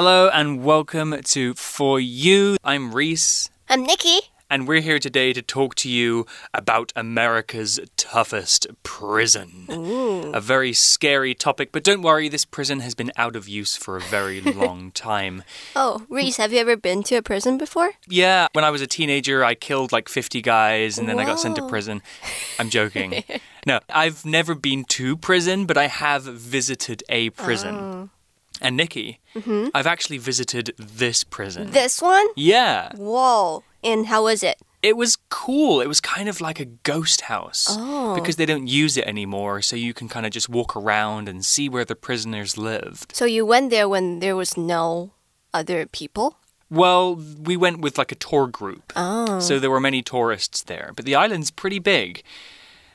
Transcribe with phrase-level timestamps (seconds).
[0.00, 2.56] Hello and welcome to For You.
[2.62, 3.50] I'm Reese.
[3.68, 4.20] I'm Nikki.
[4.48, 6.24] And we're here today to talk to you
[6.54, 9.66] about America's toughest prison.
[9.68, 10.30] Ooh.
[10.32, 13.96] A very scary topic, but don't worry, this prison has been out of use for
[13.96, 15.42] a very long time.
[15.74, 17.90] Oh, Reese, have you ever been to a prison before?
[18.06, 21.40] Yeah, when I was a teenager, I killed like 50 guys and then I got
[21.40, 22.02] sent to prison.
[22.60, 23.24] I'm joking.
[23.66, 27.74] no, I've never been to prison, but I have visited a prison.
[27.74, 28.10] Oh.
[28.60, 29.68] And Nikki, mm-hmm.
[29.74, 31.70] I've actually visited this prison.
[31.70, 32.26] This one?
[32.36, 32.92] yeah.
[32.96, 33.62] Whoa.
[33.84, 34.58] And how was it?
[34.82, 35.80] It was cool.
[35.80, 38.14] It was kind of like a ghost house Oh.
[38.14, 41.44] because they don't use it anymore, so you can kind of just walk around and
[41.44, 43.14] see where the prisoners lived.
[43.14, 45.10] So you went there when there was no
[45.52, 46.36] other people?
[46.70, 49.40] Well, we went with like a tour group, Oh.
[49.40, 52.22] so there were many tourists there, but the island's pretty big.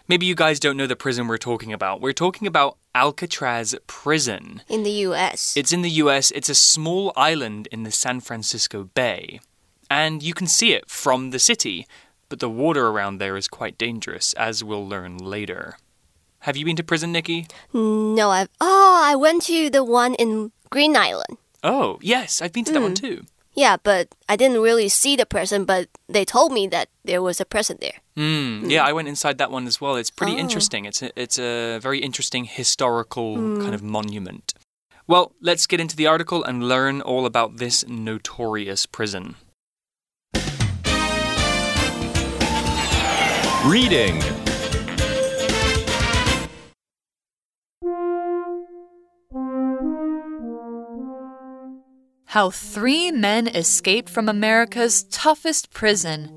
[0.06, 2.02] Maybe you guys don't know the prison we're talking about.
[2.02, 4.62] We're talking about Alcatraz Prison.
[4.68, 5.56] In the US.
[5.56, 9.40] It's in the US, it's a small island in the San Francisco Bay.
[9.90, 11.88] And you can see it from the city,
[12.28, 15.78] but the water around there is quite dangerous, as we'll learn later.
[16.40, 17.48] Have you been to prison, Nikki?
[17.74, 18.50] no, I've.
[18.60, 21.38] Oh, I went to the one in Green Island.
[21.64, 23.00] Oh, yes, I've been to that one mm.
[23.00, 23.24] too.
[23.56, 27.40] Yeah, but I didn't really see the person, but they told me that there was
[27.40, 28.00] a person there.
[28.18, 29.96] Mm, yeah, I went inside that one as well.
[29.96, 30.40] It's pretty Oh.
[30.40, 30.86] interesting.
[30.86, 34.54] It's a, it's a very interesting historical kind of monument.
[35.06, 39.36] Well, let's get into the article and learn all about this notorious prison.
[43.66, 44.20] Reading
[52.34, 56.32] How three men escaped from America's toughest prison.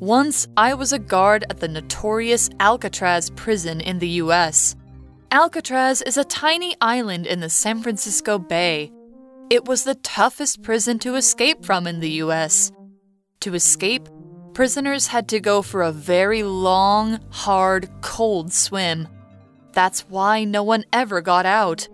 [0.00, 4.74] Once, I was a guard at the notorious Alcatraz prison in the US.
[5.30, 8.90] Alcatraz is a tiny island in the San Francisco Bay.
[9.50, 12.72] It was the toughest prison to escape from in the US.
[13.42, 14.08] To escape,
[14.52, 19.06] prisoners had to go for a very long, hard, cold swim.
[19.74, 21.86] That's why no one ever got out.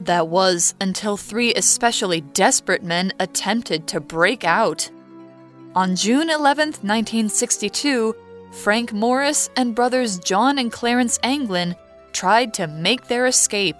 [0.00, 4.90] That was until three especially desperate men attempted to break out.
[5.74, 8.14] On June 11, 1962,
[8.52, 11.74] Frank Morris and brothers John and Clarence Anglin
[12.12, 13.76] tried to make their escape.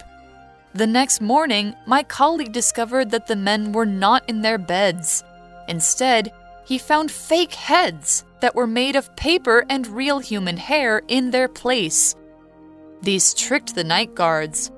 [0.75, 5.23] The next morning, my colleague discovered that the men were not in their beds.
[5.69, 6.33] Instead,
[6.65, 11.49] he found fake heads that were made of paper and real human hair in their
[11.49, 12.17] place.
[13.03, 14.73] These tricked the night guards.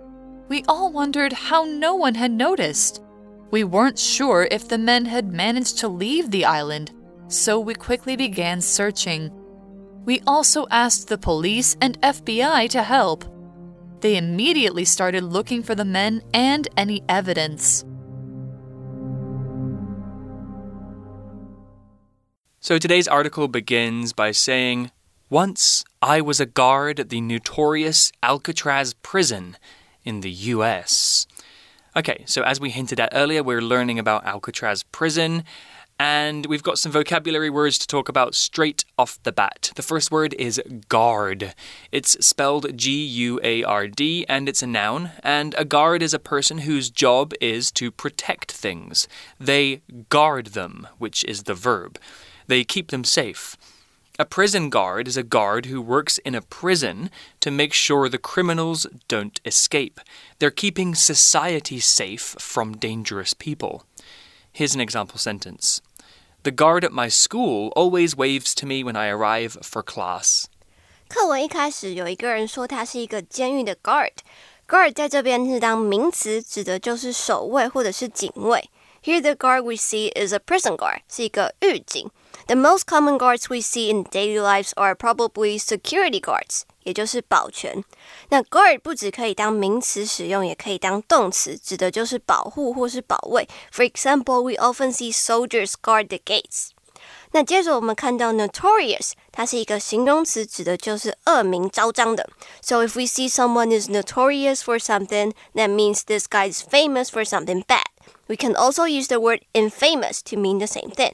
[0.49, 3.03] We all wondered how no one had noticed.
[3.51, 6.93] We weren't sure if the men had managed to leave the island,
[7.27, 9.33] so we quickly began searching.
[10.05, 13.25] We also asked the police and FBI to help.
[14.01, 17.85] They immediately started looking for the men and any evidence.
[22.61, 24.93] So today's article begins by saying,
[25.29, 29.57] Once I was a guard at the notorious Alcatraz prison
[30.07, 31.27] in the US.
[31.97, 35.45] Okay, so as we hinted at earlier, we're learning about Alcatraz prison.
[35.99, 39.73] And we've got some vocabulary words to talk about straight off the bat.
[39.77, 41.55] The first word is guard.
[41.91, 45.13] It's spelled G U A R D and it's a noun.
[45.23, 49.09] And a guard is a person whose job is to protect things.
[49.41, 49.81] They
[50.11, 51.99] guard them, which is the verb.
[52.47, 53.57] They keep them safe.
[54.20, 57.10] A prison guard is a guard who works in a prison
[57.40, 60.00] to make sure the criminals don't escape.
[60.38, 63.84] They're keeping society safe from dangerous people.
[64.54, 65.82] Here's an example sentence
[66.44, 70.46] The guard at my school always waves to me when I arrive for class.
[71.08, 78.70] 课文一开始有一个人说他是一个监狱的 guard。guard 在这边是当名词，指的就是守卫或者是警卫。
[79.04, 82.10] Here the guard we see is a prison guard，是一个狱警。
[82.48, 87.84] The most common guards we see in daily lives are probably security guards，也就是保全。
[88.30, 93.48] 那 guard 不只可以当名词使用，也可以当动词，指的就是保护或是保卫。
[93.72, 96.72] For example, we often see soldiers guard the gates.
[97.32, 102.28] 那接着我们看到 notorious，它是一个形容词，指的就是恶名昭彰的。
[102.62, 107.24] So if we see someone is notorious for something, that means this guy is famous for
[107.24, 107.86] something bad.
[108.28, 111.14] We can also use the word infamous to mean the same thing.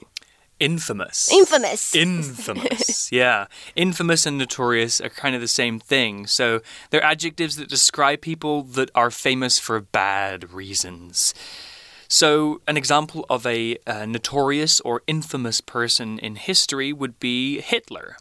[0.62, 1.32] Infamous.
[1.32, 1.93] Infamous.
[2.06, 3.11] Infamous.
[3.11, 3.47] yeah.
[3.75, 6.26] Infamous and notorious are kind of the same thing.
[6.29, 6.61] So
[6.91, 11.35] they're adjectives that describe people that are famous for bad reasons.
[12.06, 18.17] So, an example of a uh, notorious or infamous person in history would be Hitler.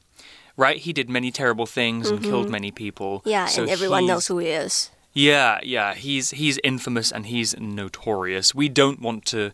[0.57, 0.77] Right?
[0.77, 3.19] He did many terrible things and killed many people.
[3.19, 3.29] Mm-hmm.
[3.29, 4.89] Yeah, So and everyone knows who he is.
[5.13, 8.55] Yeah, yeah, he's he's infamous and he's notorious.
[8.55, 9.51] We don't want to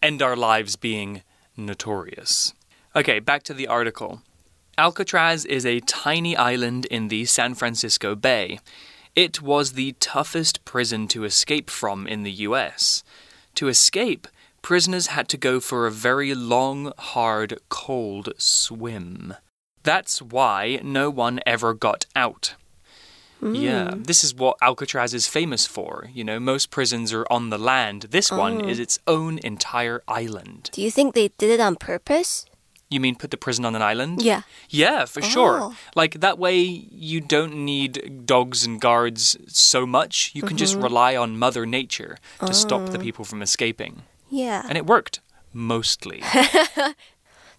[0.00, 1.22] end our lives being
[1.56, 2.54] notorious.
[2.94, 4.22] Okay, back to the article.
[4.78, 8.58] Alcatraz is a tiny island in the San Francisco Bay.
[9.14, 13.04] It was the toughest prison to escape from in the US.
[13.56, 14.26] To escape,
[14.62, 19.34] prisoners had to go for a very long, hard, cold swim.
[19.82, 22.54] That's why no one ever got out.
[23.42, 24.02] Yeah, hmm.
[24.04, 26.08] this is what Alcatraz is famous for.
[26.12, 28.02] You know, most prisons are on the land.
[28.10, 28.68] This one oh.
[28.68, 30.70] is its own entire island.
[30.72, 32.46] Do you think they did it on purpose?
[32.88, 34.22] You mean put the prison on an island?
[34.22, 34.42] Yeah.
[34.68, 35.58] Yeah, for sure.
[35.60, 35.76] Oh.
[35.96, 40.30] Like that way you don't need dogs and guards so much.
[40.34, 40.84] You can just mm-hmm.
[40.84, 43.00] rely on Mother Nature to stop the oh.
[43.00, 44.02] people from escaping.
[44.28, 44.62] Yeah.
[44.68, 45.20] And it worked.
[45.54, 46.22] Mostly.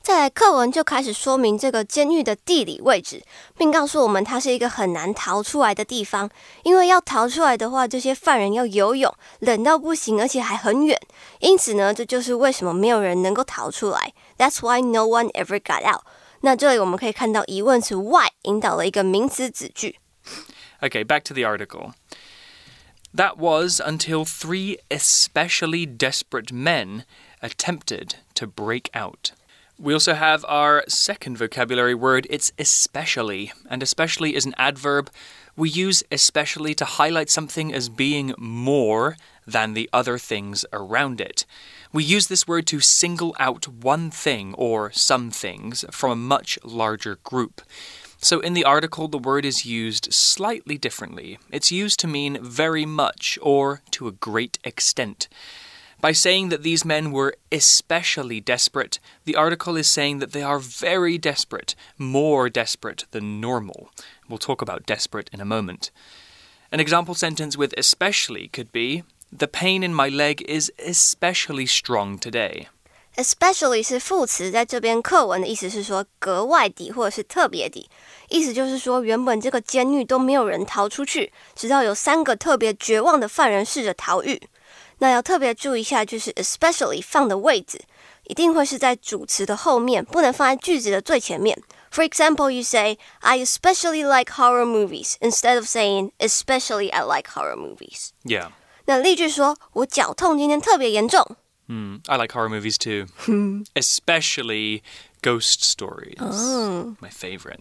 [0.03, 3.23] 再来，课文就开始说明这个监狱的地理位置，
[3.57, 6.29] 并告诉我们它是一个很难逃出来的地方。
[6.63, 10.99] 因为要逃出来的话，这些犯人要游泳，冷到不行，而且还很远。
[11.39, 14.13] 因此呢，这就是为什么没有人能够逃出来。
[14.37, 16.01] That's why no one ever got out。
[16.41, 19.99] 那这里我们可以看到疑问词 why 引导了一个名词子句。
[20.81, 21.93] Okay, back to the article.
[23.15, 27.03] That was until three especially desperate men
[27.41, 29.31] attempted to break out.
[29.79, 32.27] We also have our second vocabulary word.
[32.29, 33.51] It's especially.
[33.69, 35.09] And especially is an adverb.
[35.55, 41.45] We use especially to highlight something as being more than the other things around it.
[41.91, 46.57] We use this word to single out one thing or some things from a much
[46.63, 47.61] larger group.
[48.19, 51.39] So in the article, the word is used slightly differently.
[51.51, 55.27] It's used to mean very much or to a great extent.
[56.02, 60.60] By saying that these men were especially desperate, the article is saying that they are
[60.60, 63.90] very desperate, more desperate than normal.
[64.28, 65.90] We'll talk about desperate in a moment.
[66.70, 72.18] An example sentence with especially could be The pain in my leg is especially strong
[72.18, 72.68] today.
[73.18, 77.88] especially 是副词，在这边课文的意思是说格外地或者是特别地，
[78.28, 84.40] 意思就是说原本这个监狱都没有人逃出去，直到有三个特别绝望的犯人试着逃狱。
[85.02, 87.80] 那要特别注意一下，就是 especially 放的位置
[88.24, 91.60] 一定会是在主词的后面，不能放在句子的最前面。
[91.90, 97.56] For example, you say, I especially like horror movies, instead of saying, especially I like horror
[97.56, 98.10] movies.
[98.24, 98.50] Yeah.
[98.84, 101.36] 那例句说，我脚痛今天特别严重。
[101.68, 103.06] Mm, I like horror movies too,
[103.74, 104.82] especially
[105.22, 106.16] ghost stories.
[107.00, 107.60] My favorite.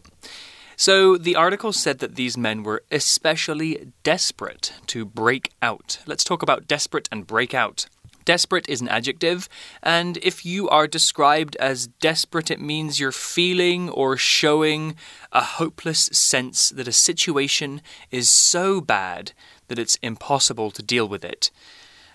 [0.77, 5.99] So the article said that these men were especially desperate to break out.
[6.07, 7.87] Let's talk about desperate and break out.
[8.25, 9.49] Desperate is an adjective,
[9.83, 14.95] and if you are described as desperate, it means you're feeling or showing
[15.33, 17.83] a hopeless sense that a situation
[18.13, 19.33] is so bad
[19.67, 21.51] that it's impossible to deal with it.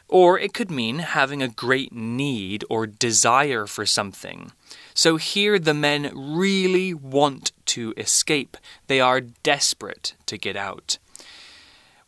[0.07, 4.53] Or it could mean having a great need or desire for something.
[4.98, 8.58] So here the men really want to escape.
[8.88, 10.98] They are desperate to get out.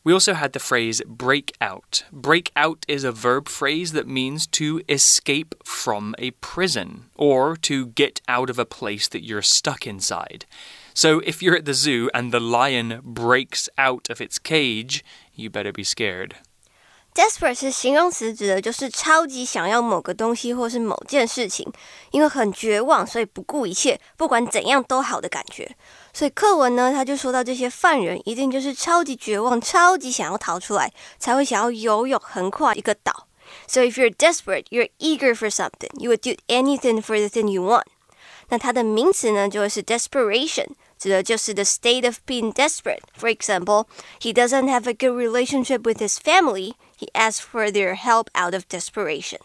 [0.04, 2.04] We also had the phrase break out.
[2.12, 7.86] Break out is a verb phrase that means to escape from a prison or to
[7.86, 10.48] get out of a place that you're stuck inside.
[10.96, 15.06] So if you're at the zoo and the lion breaks out of its cage,
[15.36, 16.38] you better be scared.
[17.14, 21.70] Desperate 是形容词，指的就是超级想要某个东西或是某件事情，
[22.12, 25.76] 因为很绝望，所以不顾一切，不管怎样都好的感觉。
[26.14, 33.28] 所以课文呢，他就说到这些犯人一定就是超级绝望，超级想要逃出来，才会想要游泳横跨一个岛。
[33.68, 37.64] So if you're desperate, you're eager for something, you would do anything for the thing you
[37.64, 37.86] want.
[38.50, 40.68] 那它的名词呢，就是 desperation，
[40.98, 43.02] 指的就是 the state of being desperate.
[43.20, 43.86] For example,
[44.22, 46.74] he doesn't have a good relationship with his family.
[46.99, 49.41] He asks for their help out of desperation.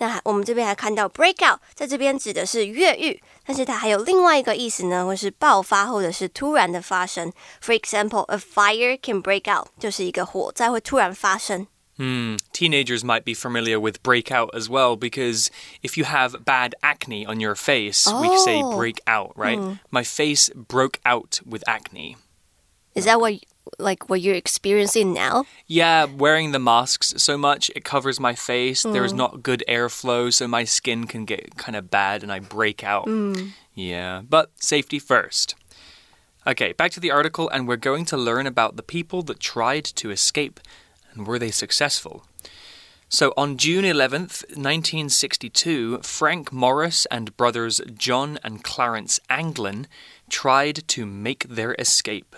[0.00, 7.32] 那我们这边还看到 break out，在这边指的是越狱，但是它还有另外一个意思呢，会是爆发或者是突然的发生。
[7.60, 11.66] For example, a fire can break out，就是一个火灾会突然发生。
[11.96, 12.36] Hmm.
[12.52, 15.48] Teenagers might be familiar with breakout as well because
[15.82, 18.76] if you have bad acne on your face, we say Oh.
[18.76, 19.58] break out, right?
[19.90, 22.16] My face broke out with acne.
[22.94, 23.32] Is that what
[23.79, 25.45] like what you're experiencing now?
[25.67, 28.83] Yeah, wearing the masks so much, it covers my face.
[28.83, 29.17] There's mm.
[29.17, 33.05] not good airflow, so my skin can get kind of bad and I break out.
[33.05, 33.51] Mm.
[33.73, 35.55] Yeah, but safety first.
[36.45, 39.85] Okay, back to the article, and we're going to learn about the people that tried
[39.85, 40.59] to escape
[41.13, 42.25] and were they successful.
[43.07, 49.87] So on June 11th, 1962, Frank Morris and brothers John and Clarence Anglin
[50.29, 52.35] tried to make their escape.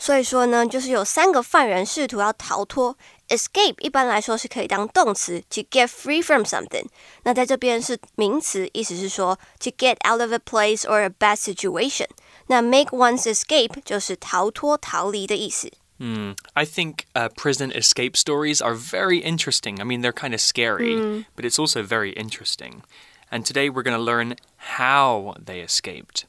[0.00, 2.96] 所以说呢，就是有三个犯人试图要逃脱。
[3.28, 6.86] Escape 一般来说是可以当动词，to get free from something。
[7.24, 12.06] 那在这边是名词，意思是说 to get out of a place or a bad situation。
[12.48, 15.72] 那 make one's escape 就是逃脱、逃离的意思。
[15.98, 19.80] Mm, I think uh, prison escape stories are very interesting.
[19.80, 21.24] I mean, they're kind of scary, mm.
[21.34, 22.82] but it's also very interesting.
[23.30, 24.36] And today we're going to learn
[24.78, 26.26] how they escaped.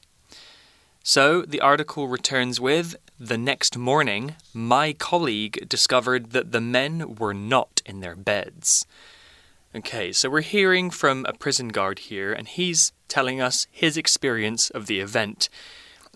[1.04, 7.33] So the article returns with the next morning, my colleague discovered that the men were
[7.33, 8.85] not in their beds.
[9.73, 14.69] Okay, so we're hearing from a prison guard here, and he's telling us his experience
[14.71, 15.47] of the event.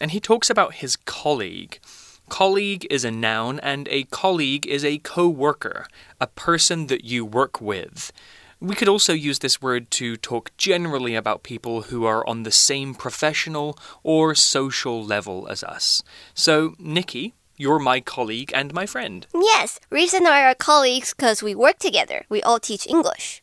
[0.01, 1.79] And he talks about his colleague.
[2.27, 5.87] Colleague is a noun, and a colleague is a co worker,
[6.19, 8.11] a person that you work with.
[8.60, 12.52] We could also use this word to talk generally about people who are on the
[12.52, 16.02] same professional or social level as us.
[16.32, 19.26] So, Nikki, you're my colleague and my friend.
[19.34, 22.24] Yes, Reese and I are colleagues because we work together.
[22.28, 23.40] We all teach English.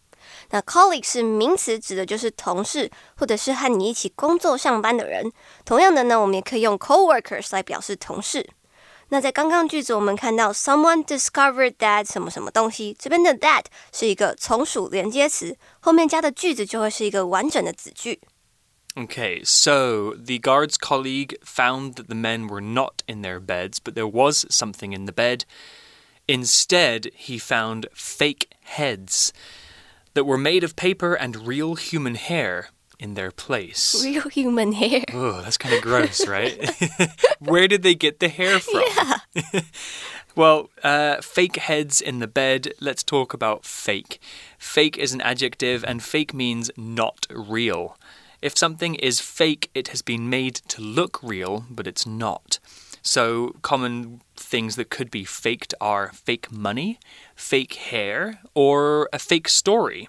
[0.51, 5.31] 那 colleague 是名词，指的就是同事或者是和你一起工作上班的人。
[5.65, 8.49] 同样的呢，我们也可以用 co-workers 来表示同事。
[9.13, 18.19] 那在刚刚句子，我们看到 someone discovered that 什么什么东西，这边的 that 是一个从属连接词，后面加的句子就会是一个完整的子句。
[18.95, 24.07] Okay, so the guard's colleague found that the men were not in their beds, but there
[24.07, 25.43] was something in the bed.
[26.27, 29.31] Instead, he found fake heads
[30.13, 32.69] that were made of paper and real human hair
[33.04, 34.02] in their place.
[34.04, 35.04] Real human hair.
[35.12, 36.56] Oh, that's kind of gross, right?
[37.38, 38.82] Where did they get the hair from?
[38.96, 39.60] Yeah.
[40.34, 42.72] well, uh, fake heads in the bed.
[42.80, 44.20] Let's talk about fake.
[44.58, 47.98] Fake is an adjective, and fake means not real.
[48.40, 52.58] If something is fake, it has been made to look real, but it's not.
[53.02, 56.98] So, common things that could be faked are fake money,
[57.36, 60.08] fake hair, or a fake story.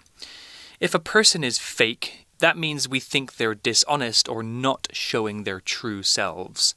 [0.79, 5.60] If a person is fake, that means we think they're dishonest or not showing their
[5.60, 6.74] true selves.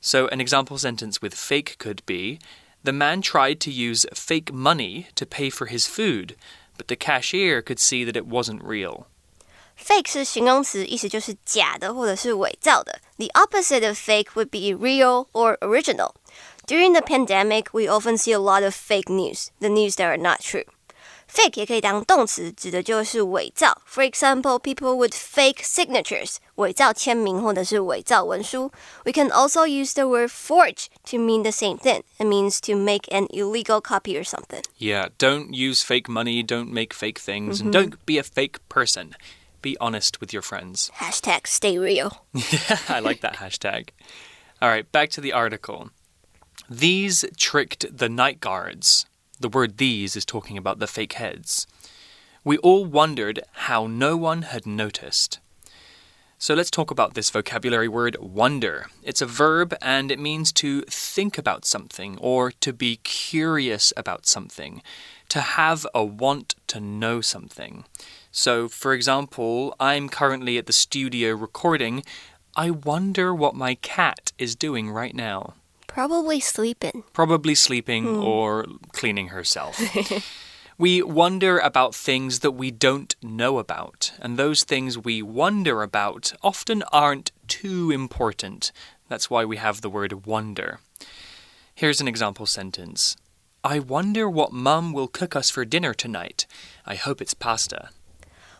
[0.00, 2.38] So, an example sentence with fake could be
[2.84, 6.36] The man tried to use fake money to pay for his food,
[6.76, 9.06] but the cashier could see that it wasn't real.
[9.76, 13.00] Fake 是形容词，意思就是假的或者是伪造的。
[13.16, 16.14] The opposite of fake would be real or original.
[16.66, 20.16] During the pandemic, we often see a lot of fake news, the news that are
[20.16, 20.64] not true.
[21.32, 23.82] Fake 也可以当动词，指的就是伪造。
[23.86, 28.72] For example, people with fake signatures，伪造签名或者是伪造文书。
[29.04, 32.02] We can also use the word forge to mean the same thing.
[32.18, 34.62] It means to make an illegal copy or something.
[34.78, 37.64] Yeah, don't use fake money, don't make fake things, mm -hmm.
[37.64, 39.14] and don't be a fake person.
[39.60, 40.90] Be honest with your friends.
[40.94, 42.24] Hashtag stay real.
[42.32, 43.88] Yeah, I like that hashtag.
[44.60, 45.90] All right, back to the article.
[46.70, 49.06] These tricked the night guards.
[49.43, 51.67] The word these is talking about the fake heads.
[52.45, 55.39] We all wondered how no one had noticed.
[56.37, 58.85] So let's talk about this vocabulary word wonder.
[59.03, 64.25] It's a verb and it means to think about something or to be curious about
[64.27, 64.81] something,
[65.27, 67.83] to have a want to know something.
[68.31, 72.05] So, for example, I'm currently at the studio recording.
[72.55, 75.55] I wonder what my cat is doing right now.
[75.93, 77.03] Probably sleeping.
[77.13, 78.23] Probably sleeping hmm.
[78.23, 79.79] or cleaning herself.
[80.79, 86.33] we wonder about things that we don't know about, and those things we wonder about
[86.41, 88.71] often aren't too important.
[89.07, 90.79] That's why we have the word wonder.
[91.75, 93.15] Here's an example sentence
[93.63, 96.47] I wonder what Mum will cook us for dinner tonight.
[96.87, 97.89] I hope it's pasta.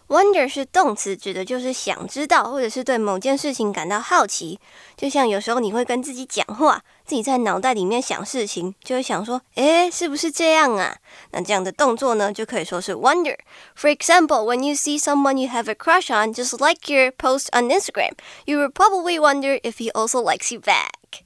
[0.08, 4.60] Wonder 是动词，指的就是想知道，或者是对某件事情感到好奇。
[4.96, 10.98] 就像有时候你会跟自己讲话，自己在脑袋里面想事情，就会想说：“诶，是不是这样啊？”
[11.32, 13.38] 那这样的动作呢，就可以说是 wonder。
[13.76, 17.70] For example, when you see someone you have a crush on, just like your post on
[17.70, 18.14] Instagram,
[18.46, 21.24] you will probably wonder if he also likes you back.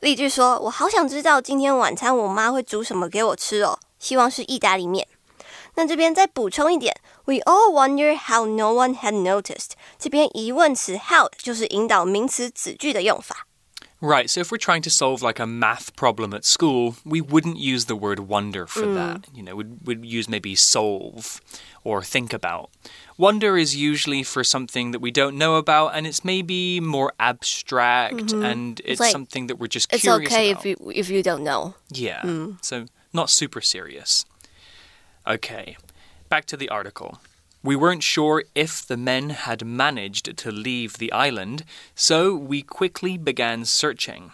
[0.00, 5.06] 例句说：“我好想知道今天晚餐我妈会煮什么给我吃哦，希望是意大利面。”
[5.75, 6.95] 那这边再补充一点，
[7.25, 9.71] We all wonder how no one had noticed。
[9.97, 13.47] 这边疑问词 how 就是引导名词子句的用法。
[14.01, 17.85] Right, so if we're trying to solve like a math problem at school, we wouldn't use
[17.85, 18.95] the word wonder for mm.
[18.95, 19.23] that.
[19.33, 21.39] You know, we'd, we'd use maybe solve
[21.83, 22.69] or think about.
[23.17, 28.33] Wonder is usually for something that we don't know about, and it's maybe more abstract,
[28.33, 28.45] mm -hmm.
[28.45, 30.65] and it's, it's like, something that we're just it's curious okay about.
[30.65, 31.73] if you if you don't know.
[31.89, 32.57] Yeah, mm.
[32.61, 34.25] so not super serious.
[35.26, 35.76] Okay,
[36.28, 37.20] back to the article.
[37.62, 43.18] We weren't sure if the men had managed to leave the island, so we quickly
[43.18, 44.32] began searching.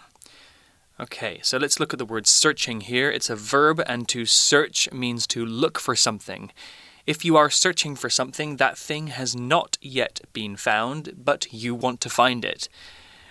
[0.97, 3.11] Okay, so let's look at the word searching here.
[3.11, 6.51] It's a verb, and to search means to look for something.
[7.05, 11.75] If you are searching for something, that thing has not yet been found, but you
[11.75, 12.69] want to find it.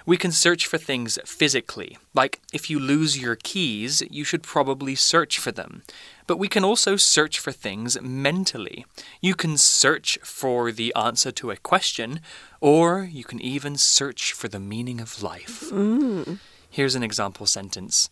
[0.04, 1.98] We can search for things physically.
[2.14, 5.82] Like, if you lose your keys, you should probably search for them.
[6.26, 8.85] But we can also search for things mentally.
[9.21, 12.21] You can search for the answer to a question,
[12.61, 15.71] or you can even search for the meaning of life.
[15.71, 16.38] Mm.
[16.68, 18.11] Here's an example sentence.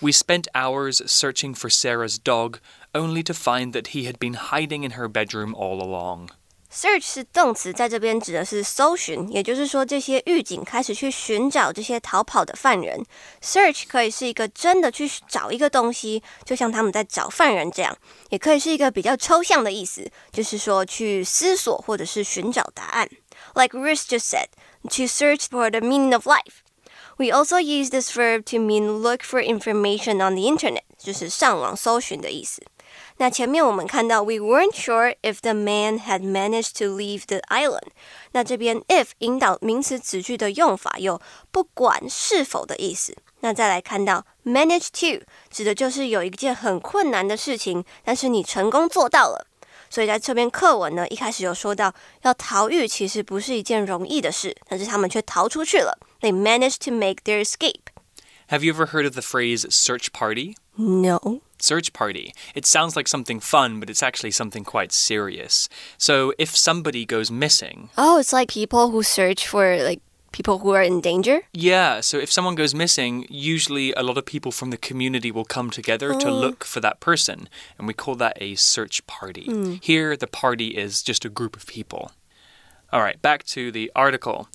[0.00, 2.60] We spent hours searching for Sarah's dog,
[2.94, 6.30] only to find that he had been hiding in her bedroom all along.
[6.72, 13.02] Search 是动词，在这边指的是搜寻，也就是说，这些狱警开始去寻找这些逃跑的犯人。
[13.42, 17.94] Search 可以是一个真的去找一个东西，就像他们在找犯人这样；
[18.28, 23.08] 也可以是一个比较抽象的意思，就是说去思索或者是寻找答案。
[23.54, 24.48] Like Ruth just said,
[24.82, 26.62] to search for the meaning of life.
[27.16, 32.62] We also use this verb to mean look for information on the internet，就是上网搜寻的意思。
[33.17, 37.89] 那前面我们看到，we weren't sure if the man had managed to leave the island。
[38.31, 41.21] 那这边 if 引导名词子句的用法有
[41.51, 43.15] 不管是否的意思。
[43.41, 49.47] 那再来看到 manage to，指的就是有一件很困难的事情，但是你成功做到了。
[49.89, 55.97] 所以在这篇课文呢，一开始有说到，要逃狱其实不是一件容易的事，但是他们却逃出去了。
[56.21, 57.81] They managed to make their escape.
[58.49, 60.55] Have you ever heard of the phrase search party?
[60.75, 61.41] No.
[61.66, 62.26] Search party.
[62.54, 65.68] It sounds like something fun, but it's actually something quite serious.
[65.98, 67.90] So if somebody goes missing.
[67.98, 70.00] Oh, it's like people who search for like
[70.36, 71.40] people who are in danger?
[71.52, 75.46] Yeah, so if someone goes missing, usually a lot of people from the community will
[75.46, 76.38] come together to oh.
[76.44, 79.46] look for that person, and we call that a search party.
[79.46, 79.74] Hmm.
[79.80, 82.12] Here, the party is just a group of people.
[82.92, 84.48] All right, back to the article.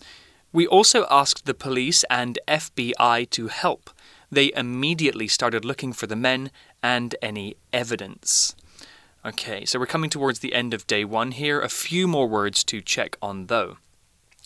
[0.54, 3.90] We also asked the police and FBI to help.
[4.32, 8.56] They immediately started looking for the men and any evidence.
[9.26, 11.62] Okay, so we're coming towards the end of day one here.
[11.62, 13.78] A few more words to check on, though.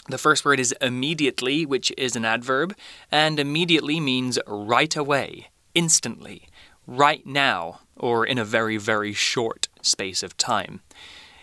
[0.10, 2.76] The first word is immediately, which is an adverb,
[3.12, 6.48] and immediately means right away, instantly,
[6.86, 10.82] right now, or in a very, very short space of time.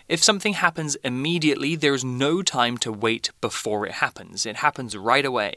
[0.07, 4.45] If something happens immediately, there's no time to wait before it happens.
[4.45, 5.55] It happens right away.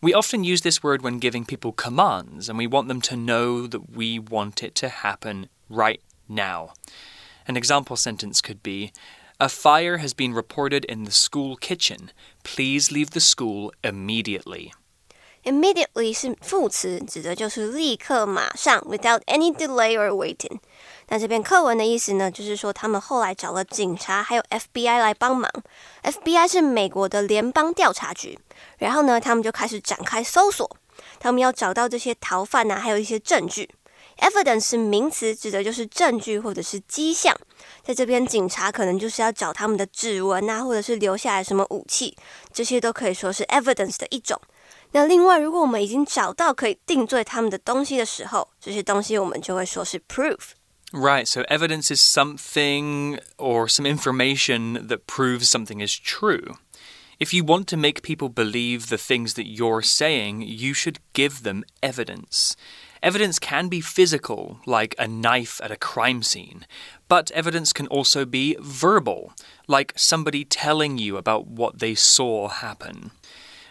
[0.00, 3.68] We often use this word when giving people commands, and we want them to know
[3.68, 6.74] that we want it to happen right now.
[7.46, 8.92] An example sentence could be
[9.40, 12.12] A fire has been reported in the school kitchen.
[12.44, 14.72] Please leave the school immediately.
[15.44, 20.60] Immediately 是副词，指的就是立刻、马上，without any delay or waiting。
[21.09, 25.49] 那这篇课文的意思呢，就是说他们后来找了警察还有 FBI 来帮忙。
[26.03, 28.37] FBI 是美国的联邦调查局，
[28.77, 30.69] 然后呢，他们就开始展开搜索，
[31.19, 33.69] 他们要找到这些逃犯啊，还有一些证据。
[34.17, 37.33] Evidence 是名词，指的就是证据或者是迹象。
[37.83, 42.17] 在这边，警察可能就是要找他们的指纹啊，或者是留下来什么武器，
[42.51, 44.39] 这些都可以说是 evidence 的一种。
[44.91, 50.56] 那另外，如果我们已经找到可以定罪他们的东西的时候，这些东西我们就会说是 proof。
[50.93, 56.55] Right, so evidence is something or some information that proves something is true.
[57.19, 61.43] If you want to make people believe the things that you're saying, you should give
[61.43, 62.55] them evidence.
[63.03, 66.65] Evidence can be physical, like a knife at a crime scene,
[67.07, 69.33] but evidence can also be verbal,
[69.67, 73.11] like somebody telling you about what they saw happen.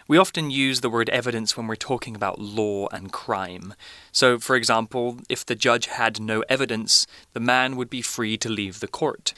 [0.08, 3.74] We often use the word evidence when we're talking about law and crime.
[4.12, 8.48] So, for example, if the judge had no evidence, the man would be free to
[8.48, 9.34] leave the court.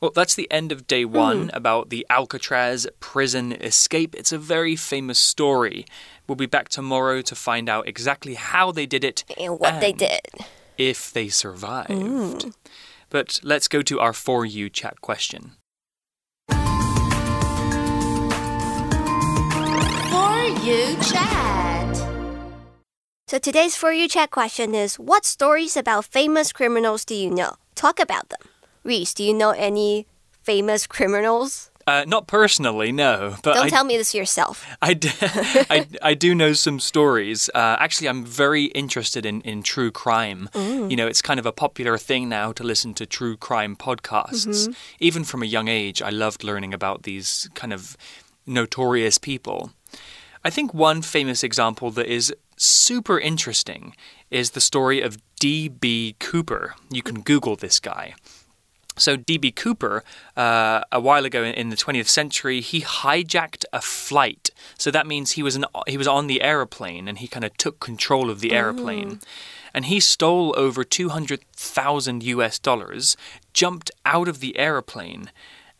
[0.00, 1.56] Well, that's the end of day one hmm.
[1.56, 4.14] about the Alcatraz prison escape.
[4.14, 5.84] It's a very famous story.
[6.26, 9.92] We'll be back tomorrow to find out exactly how they did it And what they
[9.92, 10.22] did.
[10.78, 11.90] if they survived.
[11.90, 12.50] Hmm.
[13.10, 15.52] But let's go to our For You chat question.
[20.58, 21.96] You chat.
[23.28, 27.54] So today's for you chat question is: What stories about famous criminals do you know?
[27.74, 28.40] Talk about them.
[28.84, 30.06] Reese, do you know any
[30.42, 31.70] famous criminals?
[31.86, 34.64] Uh, not personally, no, but Don't I, tell me this yourself.
[34.80, 37.48] I, d- I, I do know some stories.
[37.52, 40.48] Uh, actually, I'm very interested in, in true crime.
[40.54, 44.72] You know, it's kind of a popular thing now to listen to true crime podcasts.
[45.00, 47.96] Even from a young age, I loved learning about these kind of
[48.46, 49.72] notorious people.
[50.44, 53.94] I think one famous example that is super interesting
[54.30, 56.16] is the story of D.B.
[56.18, 56.74] Cooper.
[56.90, 58.14] You can Google this guy.
[58.96, 59.52] So, D.B.
[59.52, 60.04] Cooper,
[60.36, 65.32] uh, a while ago in, the 20th century, he hijacked a flight So that means
[65.32, 68.40] he was an, he was on the aeroplane and he kind of took control of
[68.40, 69.20] the aeroplane.
[69.72, 73.16] And he stole over 200,000 US dollars,
[73.54, 75.30] jumped out of the aeroplane,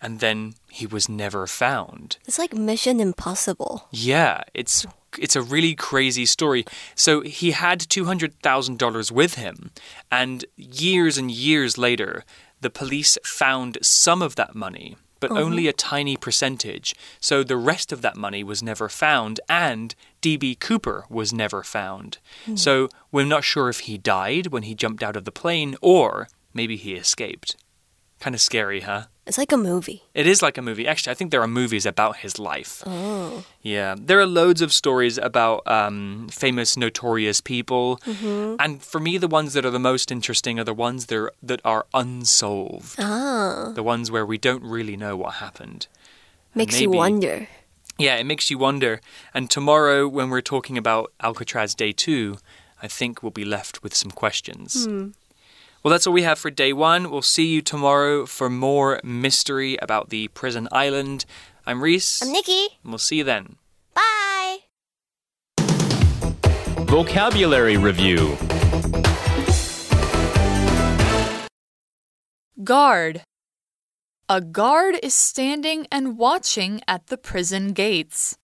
[0.02, 2.18] and then he was never found.
[2.26, 3.88] It's like Mission Impossible.
[3.90, 4.86] Yeah, it's
[5.18, 6.64] it's a really crazy story.
[6.94, 9.70] So he had $200,000 with him,
[10.10, 12.24] and years and years later,
[12.60, 15.40] the police found some of that money, but uh-huh.
[15.40, 16.94] only a tiny percentage.
[17.20, 22.18] So the rest of that money was never found, and DB Cooper was never found.
[22.44, 22.56] Hmm.
[22.56, 26.28] So we're not sure if he died when he jumped out of the plane or
[26.52, 27.56] maybe he escaped.
[28.20, 29.06] Kind of scary, huh?
[29.30, 30.02] It's like a movie.
[30.12, 30.88] It is like a movie.
[30.88, 32.82] Actually, I think there are movies about his life.
[32.84, 33.44] Oh.
[33.62, 38.00] Yeah, there are loads of stories about um, famous, notorious people,
[38.58, 41.30] and for me, the ones that are the most interesting are the ones that are,
[41.44, 43.70] that are unsolved, Ah.
[43.72, 45.86] the ones where we don't really know what happened.
[46.56, 47.46] Makes you wonder.
[47.98, 49.00] Yeah, it makes you wonder.
[49.32, 52.38] And tomorrow, when we're talking about Alcatraz Day Two,
[52.82, 54.88] I think we'll be left with some questions.
[55.82, 57.10] Well, that's all we have for day one.
[57.10, 61.24] We'll see you tomorrow for more mystery about the prison island.
[61.66, 62.68] I'm Reese, I'm Nikki.
[62.82, 63.56] and we'll see you then.
[63.94, 64.58] Bye.
[66.86, 68.36] Vocabulary Review
[72.62, 73.22] Guard.
[74.28, 78.36] A guard is standing and watching at the prison gates.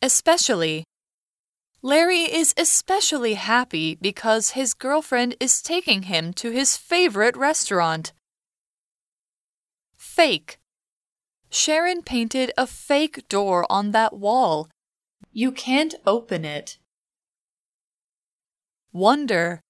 [0.00, 0.84] Especially.
[1.84, 8.14] Larry is especially happy because his girlfriend is taking him to his favorite restaurant.
[9.94, 10.58] Fake.
[11.50, 14.70] Sharon painted a fake door on that wall.
[15.30, 16.78] You can't open it.
[18.94, 19.60] Wonder.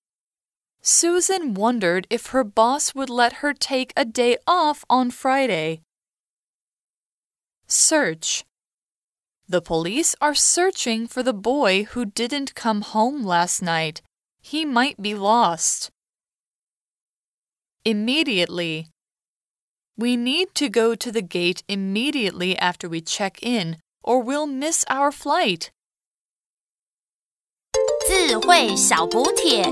[0.82, 5.80] Susan wondered if her boss would let her take a day off on Friday.
[7.66, 8.44] Search.
[9.47, 14.01] The police are searching for the boy who didn't come home last night.
[14.41, 15.89] He might be lost.
[17.83, 18.87] Immediately.
[19.97, 24.85] We need to go to the gate immediately after we check in, or we'll miss
[24.87, 25.71] our flight.
[28.07, 29.63] 智慧小补帖。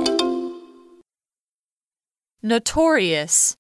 [2.42, 3.56] Notorious.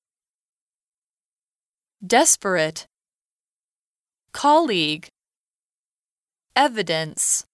[2.05, 2.85] Desperate.
[4.31, 5.07] Colleague.
[6.56, 7.46] Evidence.